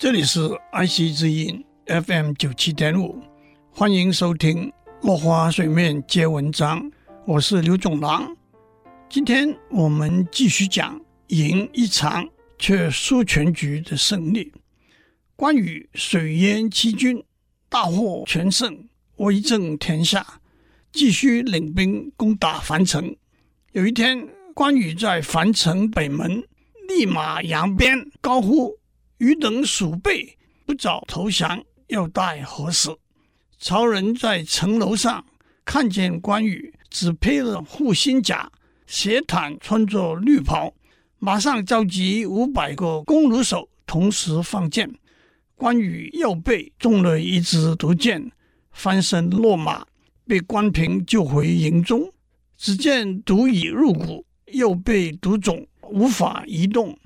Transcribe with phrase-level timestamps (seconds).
[0.00, 0.40] 这里是
[0.72, 3.20] 爱惜之音 FM 九七点五，
[3.70, 4.72] 欢迎收听
[5.02, 6.90] 落花水面接文章，
[7.26, 8.34] 我是刘总郎。
[9.10, 12.26] 今天我们继续讲赢一场
[12.58, 14.50] 却输全局的胜利。
[15.36, 17.22] 关羽水淹七军，
[17.68, 20.40] 大获全胜，威震天下，
[20.90, 23.14] 继续领兵攻打樊城。
[23.72, 26.42] 有一天，关羽在樊城北门
[26.88, 28.79] 立马扬鞭，高呼。
[29.20, 32.88] 汝等鼠辈，不早投降，要待何时？
[33.58, 35.22] 曹仁在城楼上
[35.62, 38.50] 看见关羽只披了护心甲，
[38.86, 40.72] 斜袒穿着绿袍，
[41.18, 44.90] 马上召集五百个弓弩手，同时放箭。
[45.54, 48.32] 关羽右背中了一支毒箭，
[48.72, 49.86] 翻身落马，
[50.26, 52.10] 被关平救回营中。
[52.56, 56.98] 只见毒已入骨，右背毒肿，无法移动。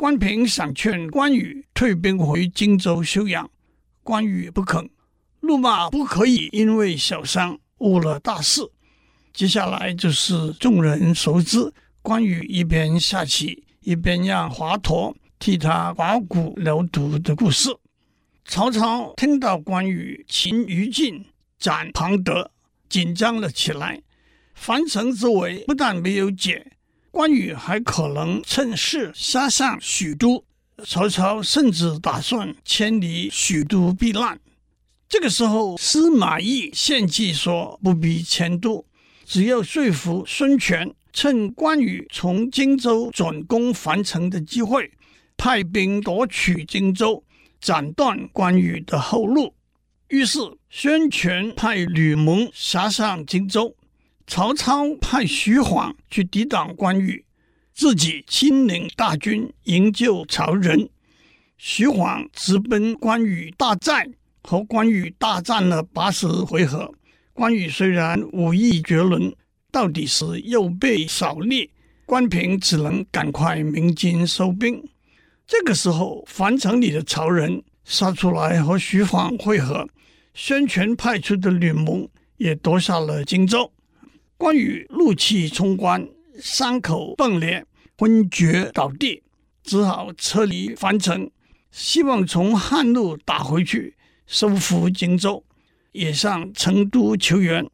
[0.00, 3.50] 关平想劝关羽退兵回荆州休养，
[4.04, 4.88] 关羽不肯，
[5.40, 8.60] 怒骂不可以因为小伤误了大事。
[9.32, 17.68] 接下来就是众人熟知关羽一边下棋一边让华佗替他刮骨疗毒的故事。
[18.44, 21.24] 曹操听到关羽擒于禁、
[21.58, 22.52] 斩庞德，
[22.88, 24.00] 紧张了起来。
[24.54, 26.74] 樊城之围不但没有解。
[27.18, 30.44] 关羽还可能趁势杀上许都，
[30.84, 34.38] 曹操甚至打算迁离许都避难。
[35.08, 38.86] 这个时候，司马懿献计说不必迁都，
[39.24, 44.92] 只要说服孙权，趁关羽从荆州转攻樊城的机会，
[45.36, 47.24] 派兵夺取荆州，
[47.60, 49.52] 斩断关羽的后路。
[50.06, 50.38] 于是，
[50.70, 53.74] 孙权派吕蒙杀上荆州。
[54.28, 57.24] 曹操派徐晃去抵挡关羽，
[57.74, 60.90] 自己亲领大军营救曹仁。
[61.56, 64.06] 徐晃直奔关羽大寨，
[64.42, 66.92] 和关羽大战了八十回合。
[67.32, 69.34] 关羽虽然武艺绝伦，
[69.72, 71.70] 到底是右背少力，
[72.04, 74.86] 关平只能赶快鸣金收兵。
[75.46, 79.88] 这个时候，樊城里的曹仁杀出来和徐晃会合，
[80.34, 82.06] 孙权派出的吕蒙
[82.36, 83.72] 也夺下了荆州。
[84.38, 86.08] 关羽怒气冲冠，
[86.40, 87.66] 伤口迸裂，
[87.98, 89.20] 昏厥倒地，
[89.64, 91.28] 只好撤离樊城，
[91.72, 93.96] 希望从汉路打回去，
[94.28, 95.42] 收复荆州，
[95.90, 97.68] 也上成都求援。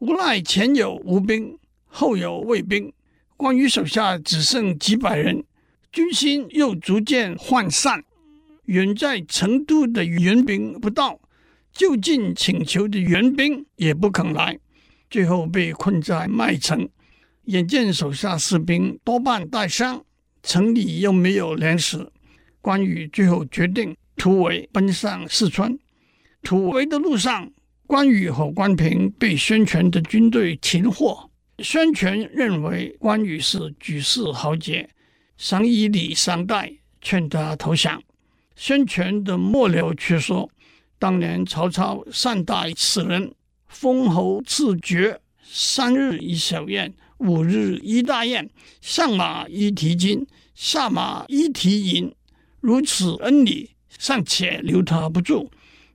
[0.00, 1.56] 无奈前有吴兵，
[1.86, 2.92] 后有魏兵，
[3.36, 5.44] 关羽手下只剩几百人，
[5.92, 8.02] 军心又逐渐涣散。
[8.64, 11.20] 远在成都的援兵不到，
[11.72, 14.58] 就近请求的援兵也不肯来。
[15.10, 16.88] 最后被困在麦城，
[17.46, 20.04] 眼见手下士兵多半带伤，
[20.42, 22.10] 城里又没有粮食，
[22.60, 25.76] 关羽最后决定突围奔上四川。
[26.42, 27.50] 突围的路上，
[27.86, 31.28] 关羽和关平被孙权的军队擒获。
[31.58, 34.88] 孙权认为关羽是举世豪杰，
[35.36, 36.72] 想以礼相待，
[37.02, 38.00] 劝他投降。
[38.54, 40.48] 孙权的幕僚却说，
[40.98, 43.34] 当年曹操善待此人。
[43.70, 48.50] 封侯赐爵，三日一小宴，五日一大宴，
[48.80, 52.12] 上马一提金，下马一提银，
[52.60, 55.48] 如此恩礼，尚且留他不住。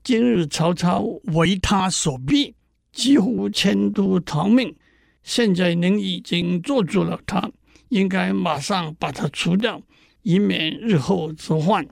[0.04, 1.02] 今日曹操
[1.34, 2.56] 为他所逼，
[2.94, 4.74] 几乎迁都逃命。
[5.22, 7.52] 现在您已经做住了他，
[7.90, 9.82] 应该马上把他除掉，
[10.24, 11.86] 以免日后之患。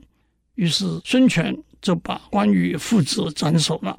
[0.54, 3.98] 于是孙权就把关羽父子斩首了。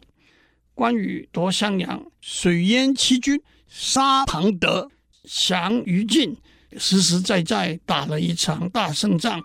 [0.75, 4.89] 关羽夺襄阳，水淹七军，杀庞德，
[5.23, 6.35] 降于禁，
[6.77, 9.41] 实实在在打了一场大胜仗，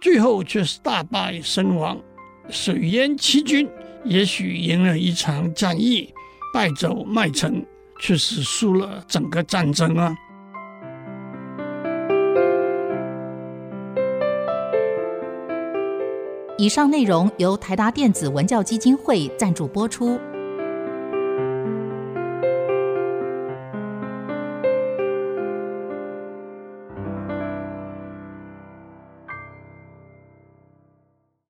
[0.00, 2.00] 最后却是大败身亡。
[2.48, 3.68] 水淹七军，
[4.04, 6.14] 也许赢了一场战役，
[6.54, 7.66] 败走麦城，
[8.00, 10.16] 却是输了整个战争啊！
[16.56, 20.20] 以上内容由台达电子文教基金会赞助播出。